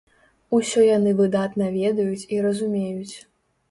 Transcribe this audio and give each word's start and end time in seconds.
Усё 0.59 0.85
яны 0.85 1.13
выдатна 1.21 1.71
ведаюць 1.79 2.27
і 2.35 2.45
разумеюць. 2.51 3.17